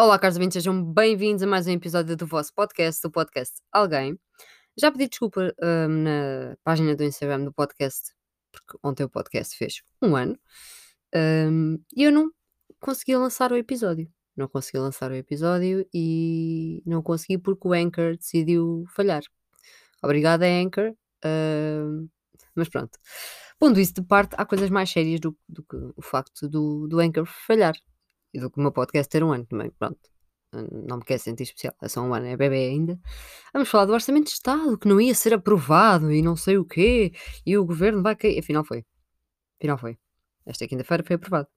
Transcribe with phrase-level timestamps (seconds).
[0.00, 4.16] Olá, caros ouvintes, sejam bem-vindos a mais um episódio do vosso podcast, do podcast Alguém.
[4.78, 8.12] Já pedi desculpa hum, na página do Instagram do podcast,
[8.52, 10.38] porque ontem o podcast fez um ano,
[11.50, 12.30] hum, e eu não
[12.78, 14.08] consegui lançar o episódio.
[14.36, 19.22] Não consegui lançar o episódio e não consegui porque o Anchor decidiu falhar.
[20.00, 20.94] Obrigada, Anchor.
[21.24, 22.08] hum,
[22.54, 22.96] mas pronto.
[23.58, 27.00] Pondo isso de parte, há coisas mais sérias do, do que o facto do, do
[27.00, 27.74] Anchor falhar.
[28.32, 29.70] E do que o meu podcast ter um ano também.
[29.70, 29.98] Pronto.
[30.52, 31.74] Não me quero sentir especial.
[31.82, 32.98] É só um ano, é bebê ainda.
[33.52, 36.64] Vamos falar do Orçamento de Estado, que não ia ser aprovado e não sei o
[36.64, 37.12] quê.
[37.44, 38.38] E o governo vai cair.
[38.38, 38.84] Afinal foi.
[39.58, 39.98] Afinal foi.
[40.46, 41.48] Esta quinta-feira foi aprovado.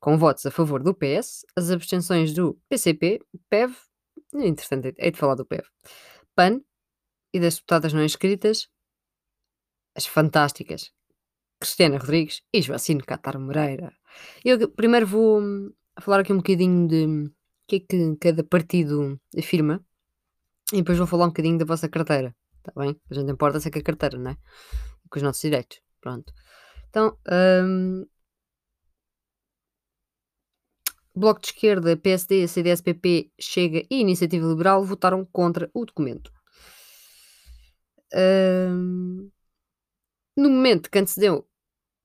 [0.00, 3.76] Com votos a favor do PS, as abstenções do PCP, PEV,
[4.34, 5.64] interessante, hei de falar do PEV,
[6.34, 6.60] PAN
[7.34, 8.68] e das deputadas não inscritas,
[9.94, 10.90] as fantásticas
[11.60, 13.92] Cristiana Rodrigues e Joacine Catar Moreira.
[14.42, 15.42] Eu primeiro vou
[16.00, 17.32] hum, falar aqui um bocadinho de o
[17.66, 19.84] que é que cada partido afirma
[20.72, 23.00] e depois vou falar um bocadinho da vossa carteira, está bem?
[23.10, 24.36] A gente importa-se com a carteira, não é?
[25.10, 26.32] Com os nossos direitos, pronto.
[26.88, 27.16] Então,
[27.64, 28.06] hum,
[31.14, 36.32] Bloco de Esquerda, PSD, CDS-PP, Chega e Iniciativa Liberal votaram contra o documento.
[38.14, 39.30] Hum,
[40.36, 41.48] no momento que antecedeu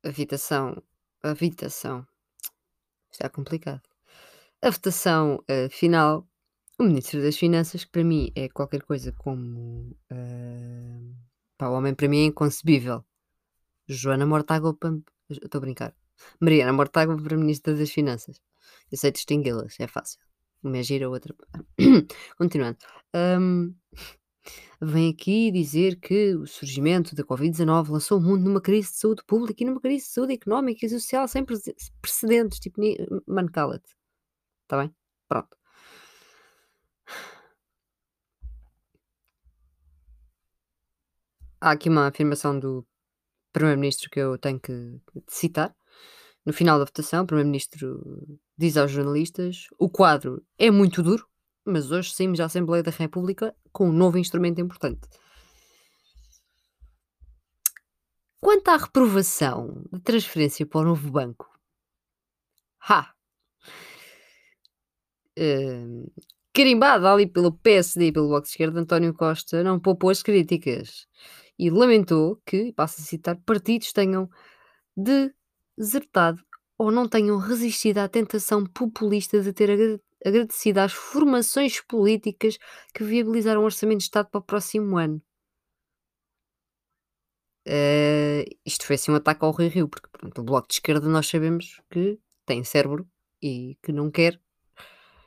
[0.04, 0.84] a votação,
[1.24, 2.06] a votação,
[3.12, 3.82] está complicado,
[4.62, 6.28] a votação uh, final,
[6.80, 9.96] o Ministro das Finanças, que para mim é qualquer coisa como.
[10.12, 11.16] Uh,
[11.62, 13.04] o homem para mim é inconcebível.
[13.88, 14.98] Joana Mortágua, para.
[15.30, 15.96] Estou a brincar.
[16.40, 18.42] Mariana Mortágua para Ministra das Finanças.
[18.92, 20.20] Eu sei distingui-las, é fácil.
[20.64, 21.34] Uma é gira, a outra.
[22.38, 22.78] Continuando.
[23.14, 23.74] Um,
[24.82, 29.24] vem aqui dizer que o surgimento da Covid-19 lançou o mundo numa crise de saúde
[29.26, 31.46] pública e numa crise de saúde económica e social sem
[32.02, 32.60] precedentes.
[32.60, 32.82] Tipo,
[33.28, 33.95] mano, cala-te.
[34.66, 34.94] Está bem?
[35.28, 35.56] Pronto.
[41.62, 42.86] Há aqui uma afirmação do
[43.54, 45.76] Primeiro-Ministro que eu tenho que citar.
[46.46, 51.28] No final da votação, o Primeiro-Ministro diz aos jornalistas: o quadro é muito duro,
[51.64, 55.08] mas hoje saímos da Assembleia da República com um novo instrumento importante.
[58.40, 61.50] Quanto à reprovação de transferência para o novo banco,
[62.90, 63.15] ha!
[65.38, 66.12] Uh,
[66.54, 71.08] carimbada ali pelo PSD e pelo Bloco de Esquerda, António Costa não poupou as críticas
[71.60, 74.30] e lamentou que, passo a citar, partidos tenham
[74.96, 76.42] desertado
[76.78, 82.58] ou não tenham resistido à tentação populista de ter agradecida às formações políticas
[82.94, 85.22] que viabilizaram o Orçamento de Estado para o próximo ano.
[87.68, 91.08] Uh, isto foi assim um ataque ao Rio Rio, porque pronto, o Bloco de Esquerda
[91.10, 93.08] nós sabemos que tem cérebro
[93.42, 94.40] e que não quer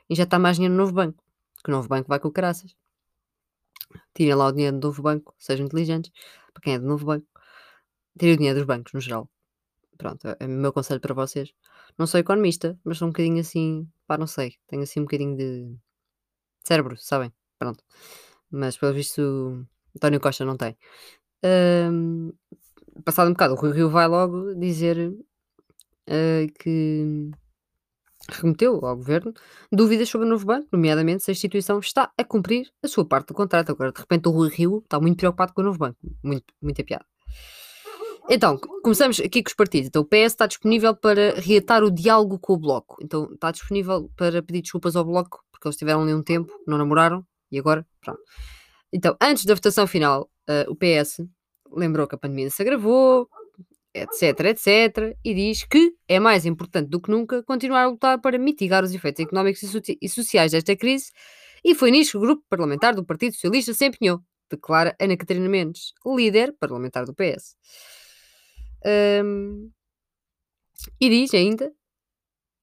[0.09, 1.23] e já está mais dinheiro no novo banco.
[1.63, 2.75] Que o novo banco vai com caraças.
[4.13, 6.11] Tirem lá o dinheiro do novo banco, sejam inteligentes.
[6.53, 7.27] Para quem é do novo banco,
[8.17, 9.29] tirem o dinheiro dos bancos no geral.
[9.97, 11.53] Pronto, é, é o meu conselho para vocês.
[11.97, 14.55] Não sou economista, mas sou um bocadinho assim, pá, não sei.
[14.67, 15.75] Tenho assim um bocadinho de
[16.63, 17.33] cérebro, sabem?
[17.57, 17.83] Pronto.
[18.51, 19.65] Mas pelo visto,
[19.95, 20.77] António Costa não tem.
[21.43, 22.31] Um,
[23.03, 27.31] passado um bocado, o Rui Rio vai logo dizer uh, que
[28.27, 29.33] remeteu ao governo
[29.71, 33.27] dúvidas sobre o novo banco, nomeadamente se a instituição está a cumprir a sua parte
[33.27, 33.71] do contrato.
[33.71, 35.97] Agora, de repente, o Rui Rio está muito preocupado com o novo banco.
[36.23, 37.05] Muito, muita piada.
[38.31, 39.87] Então, começamos aqui com os partidos.
[39.87, 42.97] Então, o PS está disponível para reatar o diálogo com o Bloco.
[43.01, 46.77] Então, está disponível para pedir desculpas ao Bloco, porque eles tiveram ali um tempo, não
[46.77, 48.21] namoraram, e agora, pronto.
[48.93, 51.21] Então, antes da votação final, uh, o PS
[51.71, 53.27] lembrou que a pandemia se agravou,
[53.93, 58.37] etc, etc, e diz que é mais importante do que nunca continuar a lutar para
[58.37, 59.61] mitigar os efeitos económicos
[60.01, 61.11] e sociais desta crise,
[61.63, 65.49] e foi nisto que o grupo parlamentar do Partido Socialista se empenhou, declara Ana Catarina
[65.49, 67.55] Mendes, líder parlamentar do PS.
[69.23, 69.71] Um,
[70.99, 71.71] e diz ainda,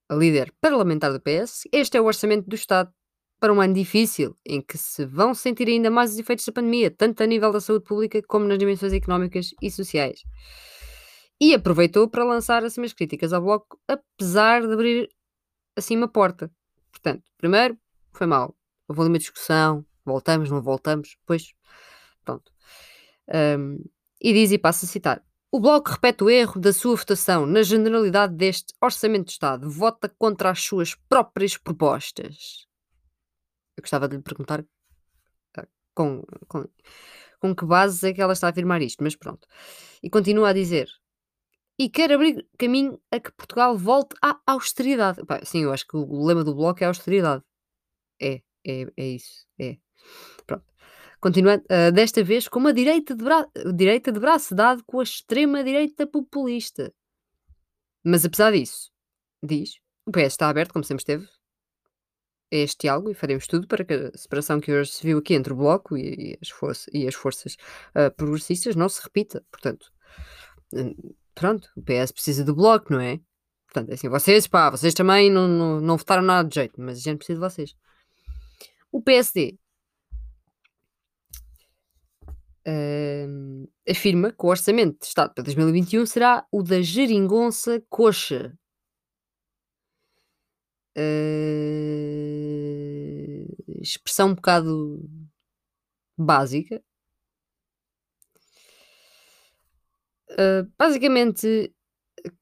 [0.08, 2.90] a líder parlamentar do PS, este é o orçamento do Estado
[3.38, 6.90] para um ano difícil, em que se vão sentir ainda mais os efeitos da pandemia,
[6.90, 10.22] tanto a nível da saúde pública como nas dimensões económicas e sociais.
[11.40, 15.08] E aproveitou para lançar assim umas críticas ao Bloco, apesar de abrir
[15.76, 16.50] assim uma porta.
[16.90, 17.78] Portanto, primeiro,
[18.12, 18.56] foi mal.
[18.88, 21.52] Houve uma discussão, voltamos, não voltamos, depois,
[22.24, 22.50] pronto.
[23.28, 23.84] Um,
[24.20, 27.62] e diz, e passo a citar, o Bloco repete o erro da sua votação na
[27.62, 29.70] generalidade deste Orçamento de Estado.
[29.70, 32.66] Vota contra as suas próprias propostas.
[33.76, 34.64] Eu gostava de lhe perguntar
[35.56, 36.64] ah, com, com,
[37.40, 39.46] com que bases é que ela está a afirmar isto, mas pronto.
[40.02, 40.88] E continua a dizer:
[41.78, 45.20] e quer abrir caminho a que Portugal volte à austeridade.
[45.44, 47.42] sim, eu acho que o lema do Bloco é austeridade.
[48.20, 49.76] É, é, é isso, é.
[50.46, 50.64] Pronto.
[51.20, 55.02] Continuando, ah, desta vez com uma direita de, bra direita de braço dado com a
[55.02, 56.92] extrema-direita populista.
[58.04, 58.90] Mas apesar disso,
[59.42, 61.28] diz, o PS está aberto, como sempre esteve,
[62.52, 65.34] a este diálogo e faremos tudo para que a separação que hoje se viu aqui
[65.34, 67.56] entre o Bloco e, e as, força, e as forças
[67.94, 69.44] ah, progressistas não se repita.
[69.50, 69.92] Portanto,
[70.72, 70.94] hum,
[71.36, 73.20] pronto, o PS precisa do Bloco, não é?
[73.66, 76.98] Portanto, é assim, vocês, pá, vocês também não, não, não votaram nada de jeito, mas
[76.98, 77.76] a gente precisa de vocês.
[78.90, 79.58] O PSD
[82.66, 88.56] hum, afirma que o orçamento de Estado para 2021 será o da geringonça coxa.
[90.98, 91.76] Uh,
[93.82, 95.04] expressão um bocado
[96.16, 96.82] básica.
[100.38, 101.72] Uh, basicamente,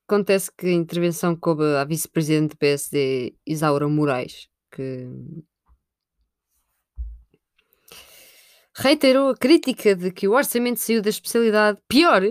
[0.06, 5.08] acontece que a intervenção coube à vice-presidente do PSD, Isaura Moraes, que
[8.76, 12.23] reiterou a crítica de que o orçamento saiu da especialidade pior,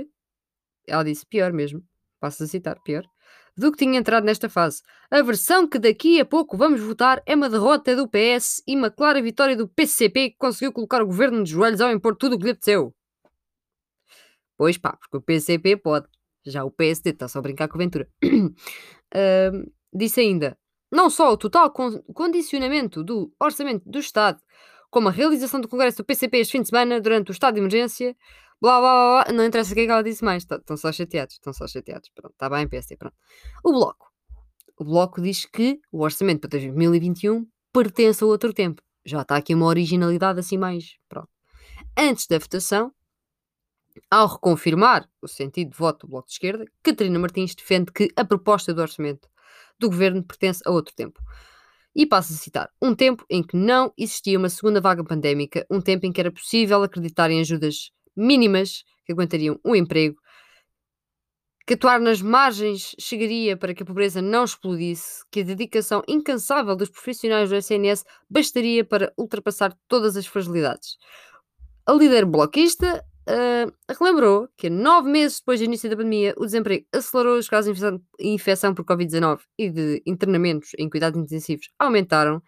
[0.86, 1.82] ela disse pior mesmo,
[2.20, 3.06] passo a citar, pior,
[3.56, 4.82] do que tinha entrado nesta fase.
[5.10, 8.92] A versão que daqui a pouco vamos votar é uma derrota do PS e uma
[8.92, 12.38] clara vitória do PCP que conseguiu colocar o governo de joelhos ao impor tudo o
[12.38, 12.94] que lhe apeteceu.
[14.64, 16.08] Pois pá, porque o PCP pode.
[16.46, 18.08] Já o PSD está só a brincar com a Ventura.
[18.24, 20.58] uh, disse ainda:
[20.90, 24.42] não só o total con condicionamento do orçamento do Estado,
[24.90, 27.60] como a realização do Congresso do PCP este fim de semana durante o estado de
[27.60, 28.16] emergência,
[28.62, 29.34] blá blá blá, blá.
[29.34, 31.68] não interessa o que é que ela disse mais, tá, estão só chateados, estão só
[31.68, 33.18] chateados, pronto, está bem, PSD, pronto.
[33.66, 34.14] O Bloco.
[34.80, 38.82] O Bloco diz que o orçamento para 2021 pertence a outro tempo.
[39.04, 41.28] Já está aqui uma originalidade assim mais, pronto.
[41.98, 42.94] Antes da votação,
[44.10, 48.26] ao reconfirmar o sentido de voto do Bloco de Esquerda, Catarina Martins defende que a
[48.26, 49.30] proposta do orçamento
[49.80, 51.20] do governo pertence a outro tempo.
[51.96, 55.80] E passo a citar: um tempo em que não existia uma segunda vaga pandémica, um
[55.80, 60.16] tempo em que era possível acreditar em ajudas mínimas que aguentariam um emprego,
[61.66, 66.76] que atuar nas margens chegaria para que a pobreza não explodisse, que a dedicação incansável
[66.76, 70.98] dos profissionais do SNS bastaria para ultrapassar todas as fragilidades.
[71.86, 73.04] A líder bloquista
[73.90, 78.00] relembrou que nove meses depois do início da pandemia, o desemprego acelerou, os casos de
[78.20, 82.42] infecção por Covid-19 e de internamentos em cuidados intensivos aumentaram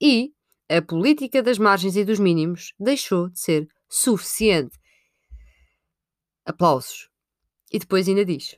[0.00, 0.32] e
[0.68, 4.78] a política das margens e dos mínimos deixou de ser suficiente.
[6.44, 7.10] Aplausos.
[7.72, 8.56] E depois ainda diz,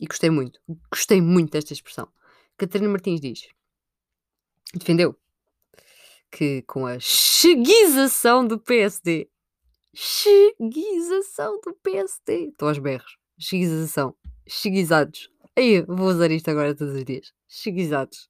[0.00, 2.08] e gostei muito, gostei muito desta expressão.
[2.56, 3.48] Catarina Martins diz,
[4.74, 5.16] defendeu
[6.30, 9.28] que com a cheguização do PSD
[9.94, 12.48] Cheguização do PSD.
[12.48, 13.16] Estou aos berros.
[13.38, 14.14] Cheguização.
[14.46, 15.30] Cheguizados.
[15.56, 17.32] Aí, vou usar isto agora todos os dias.
[17.48, 18.28] Cheguizados.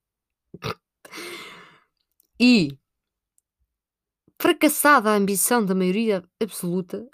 [2.39, 2.77] E
[4.41, 7.09] fracassada a ambição da maioria absoluta,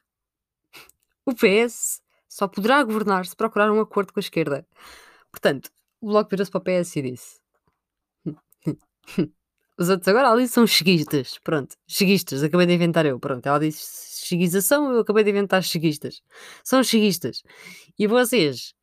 [1.25, 4.67] o PS só poderá governar se procurar um acordo com a esquerda.
[5.31, 5.71] Portanto,
[6.01, 7.41] o Bloco virou-se para o PS e disse:
[9.81, 11.39] Os outros agora ali são cheguistas.
[11.43, 13.19] Pronto, cheguistas, acabei de inventar eu.
[13.19, 16.21] Pronto, ela disse cheguização, eu acabei de inventar cheguistas.
[16.63, 17.43] São cheguistas.
[17.99, 18.75] E vocês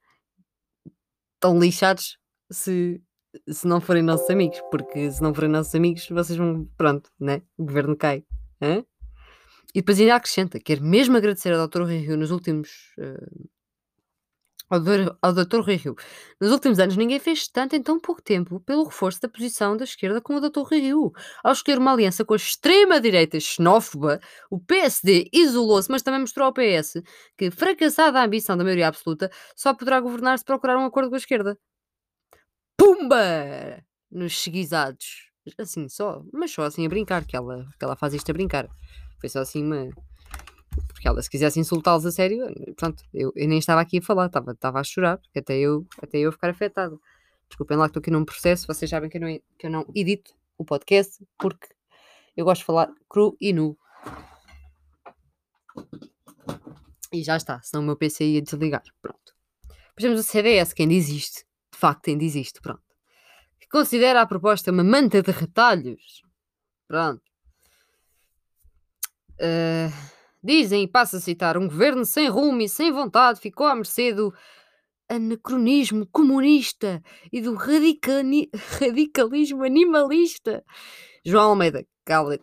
[1.35, 2.17] estão lixados
[2.51, 2.99] se,
[3.47, 7.43] se não forem nossos amigos, porque se não forem nossos amigos, vocês vão, pronto, né?
[7.55, 8.23] O governo cai.
[9.75, 11.83] E depois ainda acrescenta, quero mesmo agradecer ao Dr.
[11.83, 13.49] Rui Rio nos últimos uh,
[14.69, 15.61] ao, Dr.
[15.61, 15.95] Rui Rio.
[16.39, 19.83] Nos últimos anos, ninguém fez tanto em tão pouco tempo pelo reforço da posição da
[19.83, 20.61] esquerda como o Dr.
[20.61, 21.11] Rui Rio.
[21.43, 24.19] Ao escolher uma aliança com a extrema-direita xenófoba,
[24.51, 27.01] o PSD isolou-se, mas também mostrou ao PS
[27.37, 31.15] que, fracassada a ambição da maioria absoluta, só poderá governar se procurar um acordo com
[31.15, 31.57] a esquerda.
[32.77, 33.83] Pumba!
[34.11, 35.27] Nos seguizados.
[35.57, 38.67] Assim, só, mas só assim a brincar, que ela, que ela faz isto a brincar.
[39.19, 39.89] Foi só assim uma,
[40.97, 44.25] porque ela, se quisesse insultá-los a sério, pronto, eu, eu, nem estava aqui a falar,
[44.25, 46.99] estava, estava a chorar, porque até eu, até eu ficar afetado.
[47.47, 49.85] Desculpem lá que estou aqui num processo, vocês sabem que eu, não, que eu não
[49.93, 51.67] edito o podcast, porque
[52.35, 53.77] eu gosto de falar cru e nu.
[57.13, 58.81] E já está, senão o meu PC ia desligar.
[58.99, 59.35] Pronto.
[59.67, 61.45] Depois temos o CDS, que ainda existe.
[61.71, 62.59] De facto, ainda existe.
[62.59, 62.81] Pronto.
[63.59, 66.23] Que considera a proposta uma manta de retalhos.
[66.87, 67.21] Pronto.
[69.39, 73.75] Uh, Dizem, e passo a citar, um governo sem rumo e sem vontade ficou à
[73.75, 74.33] mercê do
[75.09, 77.01] anacronismo comunista
[77.31, 80.63] e do radicalismo animalista.
[81.25, 82.37] João Almeida, cala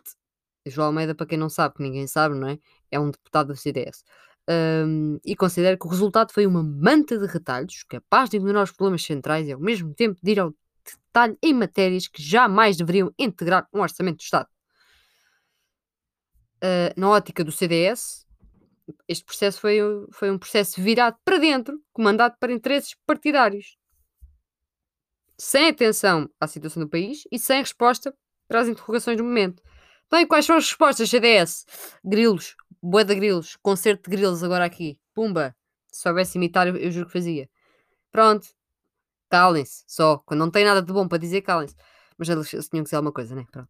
[0.65, 2.59] João Almeida, para quem não sabe, que ninguém sabe, não é?
[2.91, 4.03] É um deputado do CDS.
[4.49, 8.71] Um, e considera que o resultado foi uma manta de retalhos capaz de ignorar os
[8.71, 10.53] problemas centrais e ao mesmo tempo de ir ao
[10.85, 14.47] detalhe em matérias que jamais deveriam integrar um orçamento do Estado.
[16.57, 18.25] Uh, na ótica do CDS,
[19.07, 19.79] este processo foi,
[20.11, 23.77] foi um processo virado para dentro, comandado para interesses partidários,
[25.37, 28.15] sem atenção à situação do país e sem resposta
[28.47, 29.61] para as interrogações do momento.
[30.07, 31.65] Então, e quais são as respostas, CDS?
[32.03, 34.99] Grilos, boa de grilos, concerto de grilos agora aqui.
[35.13, 35.55] Pumba!
[35.91, 37.49] Se soubesse imitar, eu, eu juro que fazia.
[38.11, 38.47] Pronto.
[39.29, 40.17] Calem-se, só.
[40.19, 41.75] Quando não tem nada de bom para dizer, calem-se.
[42.17, 43.45] Mas eles, eles tinham que dizer alguma coisa, né?
[43.51, 43.67] Pronto.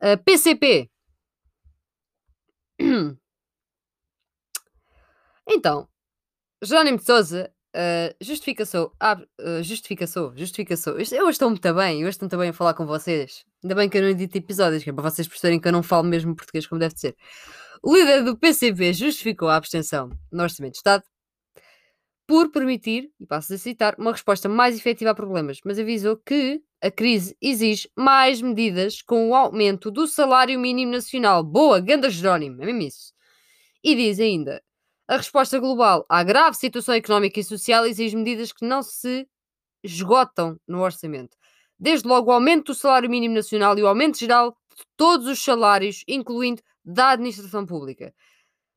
[0.00, 0.90] Uh, ah, PCP.
[5.48, 5.88] então,
[6.62, 10.94] Jerónimo de Souza uh, justificação, uh, justificação, justificação.
[10.94, 13.44] Eu hoje estou muito bem, hoje estou muito bem a falar com vocês.
[13.62, 15.82] Ainda bem que eu não edito episódios, que é para vocês perceberem que eu não
[15.82, 17.16] falo mesmo português como deve ser.
[17.82, 21.04] O líder do PCP justificou a abstenção no Orçamento de Estado
[22.28, 26.62] por permitir, e passo a citar, uma resposta mais efetiva a problemas, mas avisou que
[26.78, 31.42] a crise exige mais medidas com o aumento do salário mínimo nacional.
[31.42, 33.14] Boa, ganda Jerónimo, é mesmo isso.
[33.82, 34.62] E diz ainda,
[35.08, 39.26] a resposta global à grave situação económica e social exige medidas que não se
[39.82, 41.34] esgotam no orçamento.
[41.80, 45.42] Desde logo o aumento do salário mínimo nacional e o aumento geral de todos os
[45.42, 48.12] salários, incluindo da administração pública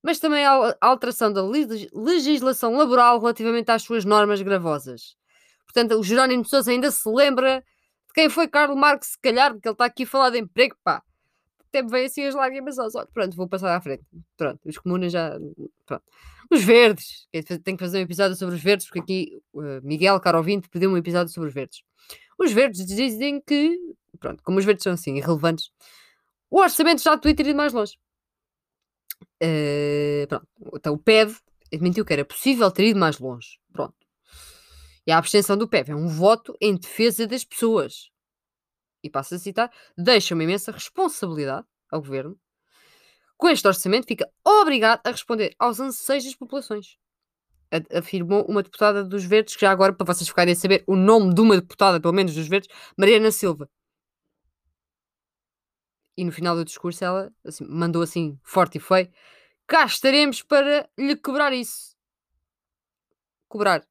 [0.03, 5.15] mas também a alteração da legislação laboral relativamente às suas normas gravosas.
[5.65, 9.53] Portanto, o Jerónimo de Sousa ainda se lembra de quem foi Karl Marx, se calhar,
[9.53, 11.01] porque ele está aqui a falar de emprego, pá.
[11.69, 13.09] Até me veio assim as lágrimas aos olhos.
[13.13, 14.03] Pronto, vou passar à frente.
[14.35, 15.39] Pronto, os comunas já.
[15.85, 16.03] Pronto.
[16.51, 17.27] Os verdes.
[17.63, 20.91] Tenho que fazer um episódio sobre os verdes, porque aqui uh, Miguel, caro ouvinte, pediu
[20.91, 21.81] um episódio sobre os verdes.
[22.37, 23.79] Os verdes dizem que,
[24.19, 25.71] pronto, como os verdes são assim, irrelevantes,
[26.49, 27.93] o orçamento já podia ter ido mais longe.
[29.41, 30.47] Uh, pronto.
[30.75, 31.37] Então o PEV
[31.73, 33.59] admitiu que era possível ter ido mais longe.
[33.73, 33.95] Pronto.
[35.05, 38.09] E a abstenção do PEV é um voto em defesa das pessoas.
[39.03, 42.37] E passo a citar: deixa uma imensa responsabilidade ao governo.
[43.37, 46.97] Com este orçamento, fica obrigado a responder aos anseios das populações.
[47.91, 51.33] Afirmou uma deputada dos Verdes, que já agora, para vocês ficarem a saber o nome
[51.33, 53.67] de uma deputada, pelo menos dos Verdes, Mariana Silva.
[56.21, 59.09] E no final do discurso ela assim, mandou assim forte e feio:
[59.65, 61.95] cá estaremos para lhe cobrar isso.
[63.49, 63.83] Cobrar.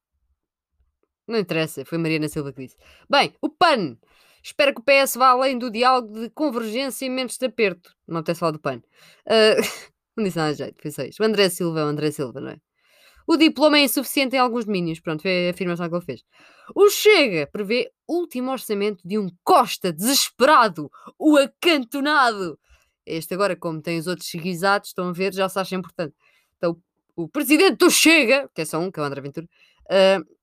[1.27, 2.77] Não interessa, foi Mariana Silva que disse.
[3.09, 3.97] Bem, o PAN.
[4.41, 7.93] Espero que o PS vá além do diálogo de convergência e menos de aperto.
[8.07, 8.81] Não apetece falar do PAN.
[9.27, 11.19] Uh, não disse nada de jeito, seis.
[11.19, 12.61] O André Silva é o André Silva, não é?
[13.31, 14.99] O diploma é insuficiente em alguns domínios.
[14.99, 16.21] Pronto, foi a afirmação que ele fez.
[16.75, 22.59] O Chega prevê último orçamento de um Costa desesperado, o acantonado.
[23.05, 26.13] Este agora, como tem os outros guisados, estão a ver, já se acha importante.
[26.57, 26.77] Então,
[27.15, 29.47] o presidente do Chega, que é só um, que é o André Ventura,
[29.85, 30.37] uh,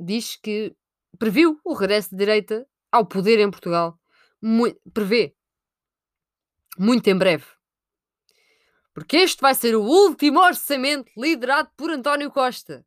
[0.00, 0.74] diz que
[1.18, 3.98] previu o regresso de direita ao poder em Portugal.
[4.94, 5.34] Prevê.
[6.78, 7.57] Muito em breve.
[8.98, 12.84] Porque este vai ser o último orçamento liderado por António Costa.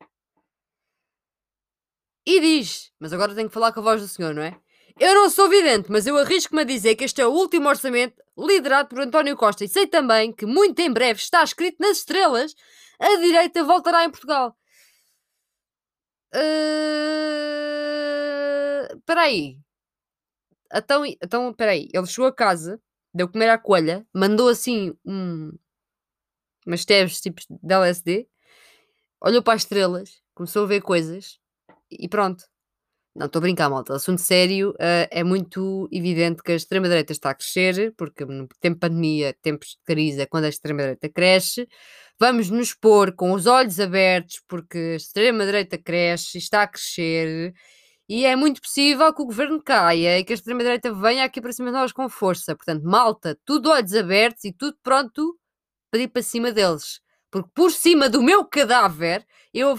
[2.26, 4.60] E diz, mas agora tenho que falar com a voz do senhor, não é?
[5.00, 8.22] Eu não sou vidente, mas eu arrisco-me a dizer que este é o último orçamento
[8.38, 9.64] liderado por António Costa.
[9.64, 12.54] E sei também que muito em breve está escrito nas estrelas
[13.00, 14.54] a direita voltará em Portugal.
[16.36, 17.22] Uh...
[18.98, 19.58] Espera aí.
[20.74, 21.88] Então, então, espera aí.
[21.94, 22.82] Ele chegou a casa,
[23.14, 25.58] deu comer à coelha, mandou assim um,
[26.66, 28.28] mas teves tipos de LSD,
[29.22, 31.40] olhou para as estrelas, começou a ver coisas
[31.90, 32.44] e pronto.
[33.14, 33.94] Não, estou a brincar, malta.
[33.94, 38.76] Assunto sério, uh, é muito evidente que a extrema-direita está a crescer, porque no tempo
[38.76, 41.68] de pandemia, tempos de crise, é quando a extrema-direita cresce.
[42.18, 47.54] Vamos nos pôr com os olhos abertos, porque a extrema-direita cresce, está a crescer,
[48.08, 51.54] e é muito possível que o governo caia e que a extrema-direita venha aqui para
[51.54, 52.56] cima de nós com força.
[52.56, 55.38] Portanto, malta, tudo olhos abertos e tudo pronto
[55.92, 57.02] para ir para cima deles.
[57.30, 59.78] Porque por cima do meu cadáver, eu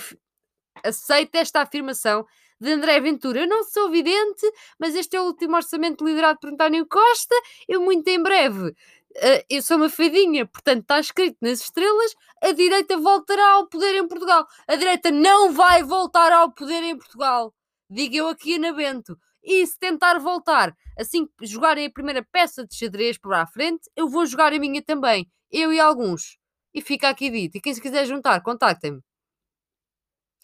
[0.85, 2.25] aceito esta afirmação
[2.61, 3.41] de André Ventura.
[3.41, 7.35] Eu não sou vidente, mas este é o último orçamento liderado por António Costa.
[7.67, 12.53] Eu, muito em breve, uh, eu sou uma fadinha, portanto está escrito nas estrelas: a
[12.53, 14.47] direita voltará ao poder em Portugal.
[14.69, 17.55] A direita não vai voltar ao poder em Portugal.
[17.91, 19.19] Digo eu aqui na Bento.
[19.45, 23.91] E se tentar voltar, assim que jogarem a primeira peça de xadrez para a frente,
[23.97, 26.39] eu vou jogar a minha também eu e alguns.
[26.75, 27.59] E fica aqui dito.
[27.59, 29.01] E quem se quiser juntar, contactem-me.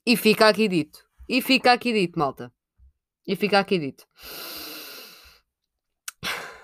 [0.06, 1.00] E fica aqui dito.
[1.28, 2.52] E fica aqui dito, malta.
[3.26, 4.06] E fica aqui dito.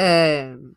[0.00, 0.76] Uh,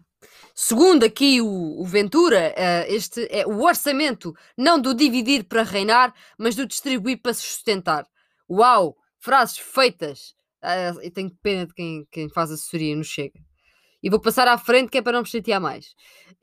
[0.56, 6.12] segundo aqui o, o Ventura, uh, este é o orçamento não do dividir para reinar,
[6.40, 8.04] mas do distribuir para se sustentar.
[8.50, 8.98] Uau!
[9.20, 10.34] Frases feitas.
[10.64, 13.40] Uh, eu tenho pena de quem, quem faz assessoria no Chega.
[14.04, 15.94] E vou passar à frente que é para não me chatear mais.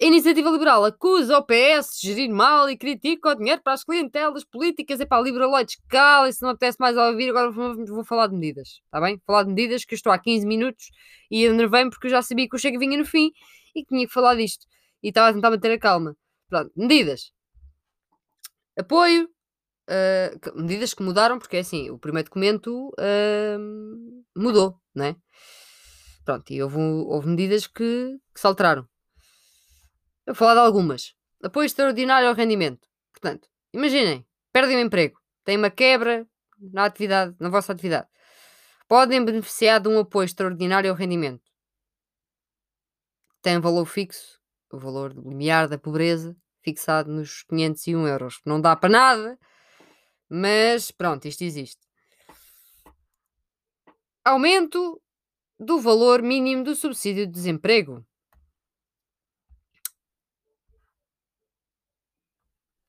[0.01, 3.83] A Iniciativa Liberal acusa o PS de gerir mal e critica o dinheiro para as
[3.83, 5.01] clientelas políticas.
[5.01, 8.81] É para Liberaloides, cala, se não apetece mais ouvir, agora vou, vou falar de medidas,
[8.85, 9.21] está bem?
[9.27, 10.85] Falar de medidas que eu estou há 15 minutos
[11.31, 13.33] e enervei-me porque eu já sabia que o Chega vinha no fim
[13.75, 14.65] e que tinha que falar disto.
[15.03, 16.17] E estava a tentar manter a calma.
[16.49, 17.33] Pronto, medidas.
[18.79, 19.29] Apoio.
[19.91, 25.17] Uh, medidas que mudaram, porque é assim, o primeiro documento uh, mudou, não é?
[26.29, 28.87] Pronto, e houve, houve medidas que, que se alteraram.
[30.27, 31.15] Eu vou falar de algumas.
[31.43, 32.87] Apoio extraordinário ao rendimento.
[33.11, 36.29] Portanto, imaginem, perdem o emprego, têm uma quebra
[36.61, 38.09] na atividade, na vossa atividade.
[38.87, 41.51] Podem beneficiar de um apoio extraordinário ao rendimento.
[43.41, 44.39] Tem valor fixo,
[44.71, 48.39] o valor limiar da pobreza, fixado nos 501 euros.
[48.45, 49.39] Não dá para nada,
[50.29, 51.81] mas pronto, isto existe.
[54.23, 55.01] Aumento
[55.59, 58.07] do valor mínimo do subsídio de desemprego.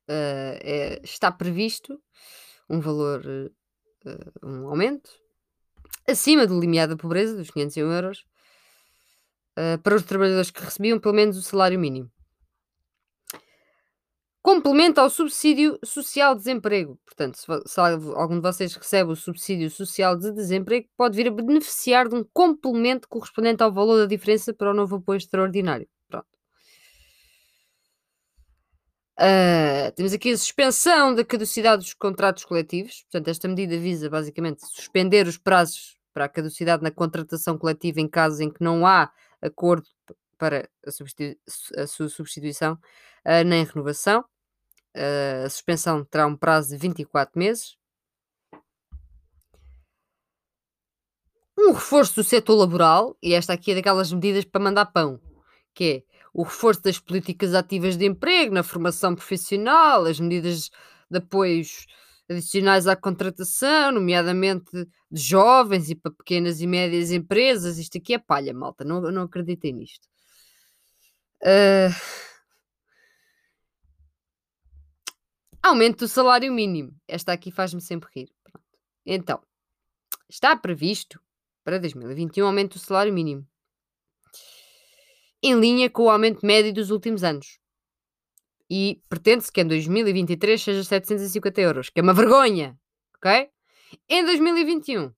[0.09, 2.01] Uh, é, está previsto
[2.67, 5.09] um valor, uh, um aumento
[6.07, 8.25] acima do limiar da pobreza, dos 501 euros,
[9.57, 12.11] uh, para os trabalhadores que recebiam pelo menos o salário mínimo.
[14.41, 16.97] Complemento ao subsídio social de desemprego.
[17.05, 21.31] Portanto, se, se, algum de vocês recebe o subsídio social de desemprego, pode vir a
[21.31, 25.87] beneficiar de um complemento correspondente ao valor da diferença para o novo apoio extraordinário.
[26.07, 26.27] Pronto.
[29.19, 33.03] Uh, temos aqui a suspensão da caducidade dos contratos coletivos.
[33.03, 38.07] Portanto, esta medida visa basicamente suspender os prazos para a caducidade na contratação coletiva em
[38.07, 39.87] casos em que não há acordo
[40.39, 41.39] para a, substitu
[41.77, 44.21] a sua substituição uh, nem renovação.
[44.95, 47.77] Uh, a suspensão terá um prazo de 24 meses.
[51.57, 55.19] Um reforço do setor laboral, e esta aqui é daquelas medidas para mandar pão,
[55.75, 56.03] que é
[56.33, 60.69] o reforço das políticas ativas de emprego, na formação profissional, as medidas
[61.11, 61.85] de apoios
[62.29, 64.71] adicionais à contratação, nomeadamente
[65.11, 67.77] de jovens e para pequenas e médias empresas.
[67.77, 70.08] Isto aqui é palha, malta, não, não acreditem nisto.
[71.41, 72.19] Uh...
[75.61, 76.95] Aumento do salário mínimo.
[77.07, 78.29] Esta aqui faz-me sempre rir.
[78.43, 78.65] Pronto.
[79.05, 79.41] Então,
[80.29, 81.21] está previsto
[81.63, 83.47] para 2021 aumento do salário mínimo.
[85.43, 87.59] Em linha com o aumento médio dos últimos anos.
[88.69, 92.77] E pretende-se que em 2023 seja 750 euros, que é uma vergonha.
[93.17, 93.49] Ok?
[94.07, 95.11] Em 2021,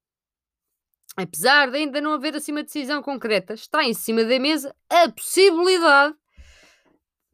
[1.15, 5.10] apesar de ainda não haver assim uma decisão concreta, está em cima da mesa a
[5.12, 6.15] possibilidade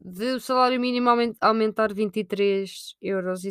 [0.00, 1.10] de o salário mínimo
[1.40, 3.42] aumentar 23,75 euros,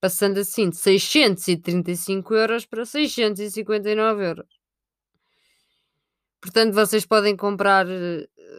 [0.00, 4.60] passando assim de 635 euros para 659 euros.
[6.40, 7.86] Portanto, vocês podem comprar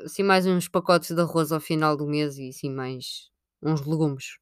[0.05, 3.29] assim mais uns pacotes de arroz ao final do mês e assim mais
[3.61, 4.40] uns legumes.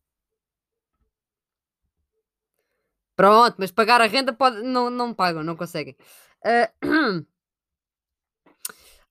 [3.19, 5.95] Pronto, mas pagar a renda pode, não, não pagam, não conseguem.
[6.41, 7.25] Uh,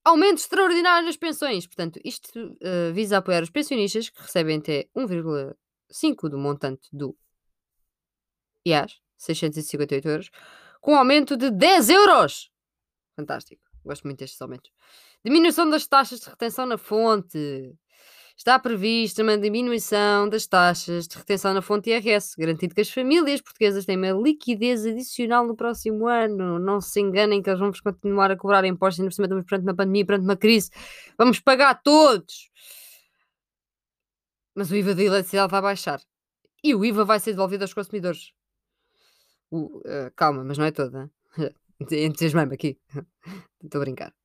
[0.02, 1.66] aumento extraordinário nas pensões.
[1.66, 7.14] Portanto, isto uh, visa apoiar os pensionistas que recebem até 1,5 do montante do
[8.66, 10.30] IAS, 658 euros,
[10.80, 12.50] com aumento de 10 euros.
[13.14, 13.62] Fantástico.
[13.84, 14.70] Gosto muito destes aumentos.
[15.22, 17.76] Diminuição das taxas de retenção na fonte.
[18.38, 23.40] Está prevista uma diminuição das taxas de retenção na fonte IRS, garantido que as famílias
[23.40, 26.56] portuguesas têm uma liquidez adicional no próximo ano.
[26.56, 29.64] Não se enganem que eles vão continuar a cobrar impostos, ainda por cima estamos perante
[29.64, 30.70] uma pandemia, perante uma crise.
[31.18, 32.48] Vamos pagar todos!
[34.54, 36.00] Mas o IVA da eletricidade vai baixar.
[36.62, 38.32] E o IVA vai ser devolvido aos consumidores.
[39.50, 41.10] Uh, uh, calma, mas não é toda.
[41.90, 42.78] Entusiasmei-me aqui.
[43.64, 44.17] Estou a brincar.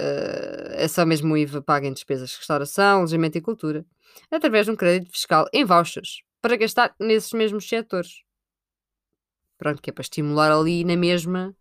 [0.00, 3.84] Uh, é só mesmo o IVA pago em despesas de restauração, alojamento e cultura,
[4.30, 8.22] através de um crédito fiscal em vouchers, para gastar nesses mesmos setores.
[9.58, 11.54] Pronto, que é para estimular ali na mesma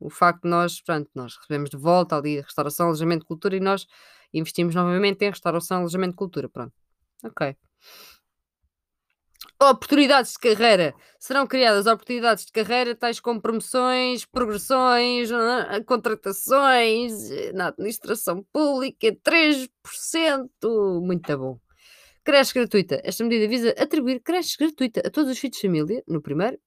[0.00, 3.86] o facto de nós, pronto, nós recebemos de volta ali restauração, alojamento, cultura e nós
[4.32, 6.48] investimos novamente em restauração, alojamento, cultura.
[6.48, 6.74] Pronto.
[7.22, 7.56] Ok
[9.70, 10.94] oportunidades de carreira.
[11.18, 15.80] Serão criadas oportunidades de carreira, tais como promoções, progressões, é?
[15.82, 19.68] contratações eh, na administração pública, 3%.
[21.02, 21.60] Muito bom.
[22.24, 23.00] Creche gratuita.
[23.04, 26.58] Esta medida visa atribuir creche gratuita a todos os filhos de família, no primeiro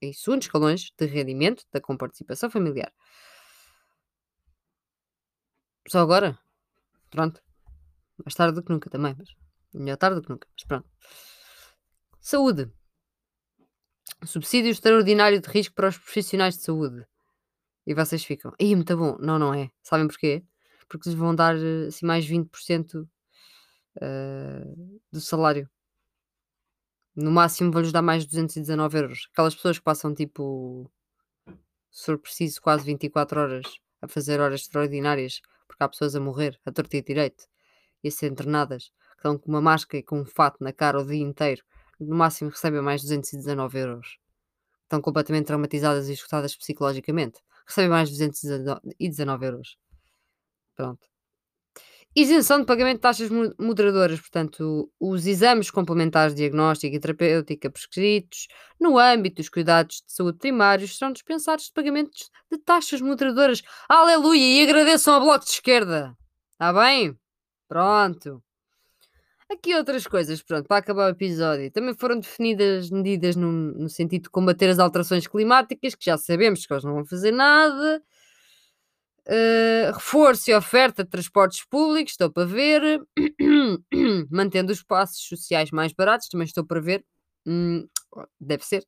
[0.00, 2.92] e segundo escalões de rendimento da comparticipação familiar.
[5.88, 6.38] Só agora?
[7.10, 7.42] Pronto.
[8.24, 9.28] Mais tarde do que nunca também, mas
[9.72, 10.88] melhor tarde do que nunca, mas pronto.
[12.26, 12.72] Saúde.
[14.24, 17.06] Subsídio extraordinário de risco para os profissionais de saúde.
[17.86, 19.18] E vocês ficam: "Ih, muito bom".
[19.20, 19.70] Não, não é.
[19.82, 20.42] Sabem porquê?
[20.88, 23.06] Porque lhes vão dar, eh, assim, mais 20%,
[24.00, 24.64] eh,
[25.12, 25.68] do salário.
[27.14, 29.28] No máximo vão-lhes dar mais 219€.
[29.30, 30.90] Aquelas pessoas que passam, tipo,
[31.90, 33.66] se for preciso, quase 24 horas
[34.00, 37.44] a fazer horas extraordinárias, porque há pessoas a morrer, a torto e direito,
[38.02, 40.98] e a ser internadas, que estão com uma máscara e com um fato na cara
[41.00, 41.62] o dia inteiro,
[42.04, 44.00] no máximo recebem mais 219€.
[44.84, 47.40] Estão completamente traumatizadas e esgotadas psicologicamente.
[47.66, 49.76] Recebem mais 219€.
[50.76, 51.06] Pronto.
[52.16, 57.68] Isenção de pagamento de taxas mo- moderadoras, portanto, os exames complementares de diagnóstica e terapêutica
[57.68, 58.46] prescritos
[58.80, 63.62] no âmbito dos cuidados de saúde primários serão dispensados de pagamentos de taxas moderadoras.
[63.88, 64.38] Aleluia!
[64.40, 66.16] E agradeçam ao Bloco de Esquerda.
[66.52, 67.18] Está bem?
[67.68, 68.43] Pronto.
[69.50, 71.70] Aqui outras coisas, pronto, para acabar o episódio.
[71.70, 76.66] Também foram definidas medidas no, no sentido de combater as alterações climáticas, que já sabemos
[76.66, 78.02] que eles não vão fazer nada.
[79.26, 83.02] Uh, reforço e oferta de transportes públicos, estou para ver.
[84.30, 87.04] Mantendo os passos sociais mais baratos, também estou para ver.
[87.46, 87.86] Hum,
[88.40, 88.84] deve ser.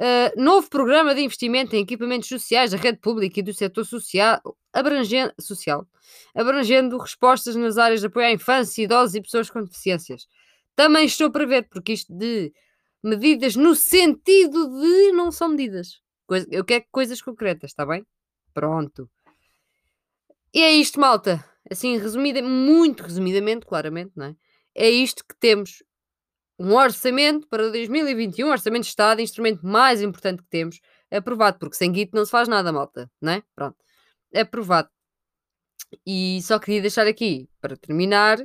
[0.00, 4.40] Uh, novo programa de investimento em equipamentos sociais da rede pública e do setor social,
[4.72, 5.86] abrangendo, social,
[6.34, 10.26] abrangendo respostas nas áreas de apoio à infância, idosos e pessoas com deficiências.
[10.74, 12.50] Também estou para ver, porque isto de
[13.02, 16.00] medidas no sentido de não são medidas.
[16.26, 18.06] Coisa, eu quero coisas concretas, está bem?
[18.54, 19.06] Pronto.
[20.54, 21.44] E é isto, malta.
[21.70, 24.36] Assim, resumida, muito resumidamente, claramente, não é?
[24.74, 25.82] É isto que temos.
[26.60, 30.78] Um orçamento para 2021, um orçamento de Estado, instrumento mais importante que temos,
[31.10, 33.42] aprovado, porque sem guito não se faz nada, malta, não é?
[33.56, 33.78] Pronto.
[34.34, 34.90] Aprovado.
[36.06, 38.38] E só queria deixar aqui, para terminar,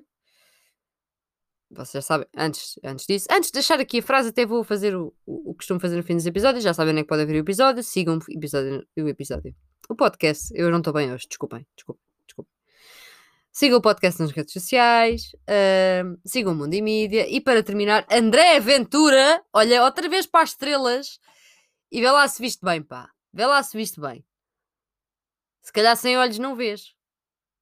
[1.69, 4.95] vocês já sabem, antes, antes disso, antes de deixar aqui a frase, até vou fazer
[4.95, 7.09] o, o, o que costumo fazer no fim dos episódios, já sabem onde é que
[7.09, 9.53] podem ver o episódio, sigam o episódio, o episódio.
[9.89, 12.14] O podcast, eu não estou bem hoje, desculpem, desculpem.
[13.57, 18.59] Sigam o podcast nas redes sociais, uh, o Mundo e Mídia e para terminar, André
[18.59, 21.21] Ventura, olha outra vez para as estrelas
[21.89, 24.25] e vê lá se viste bem, pá, vê lá se viste bem.
[25.61, 26.93] Se calhar sem olhos não vês.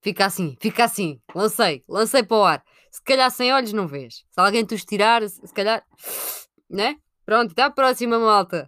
[0.02, 2.66] Fica assim, fica assim, lancei, lancei para o ar.
[2.90, 4.26] Se calhar sem olhos não vês.
[4.32, 5.86] Se alguém te os tirar, se calhar,
[6.68, 6.98] né?
[7.24, 8.68] Pronto, até à próxima, malta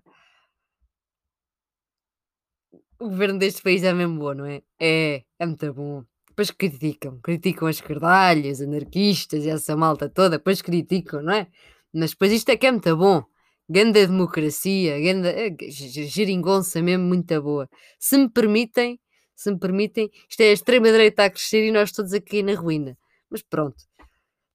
[2.99, 4.61] o governo deste país é mesmo bom, não é?
[4.79, 6.05] É, é muito bom.
[6.35, 11.47] Depois criticam, criticam as cardalhas, anarquistas e essa malta toda, depois criticam, não é?
[11.93, 13.23] Mas depois isto é que é muito bom.
[13.69, 17.69] Ganda democracia, ganda é, geringonça mesmo muito boa.
[17.97, 18.99] Se me permitem,
[19.33, 22.97] se me permitem, isto é a extrema-direita a crescer e nós todos aqui na ruína.
[23.29, 23.77] Mas pronto.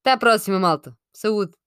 [0.02, 0.94] Até à próxima, malta.
[1.14, 1.59] Saúde.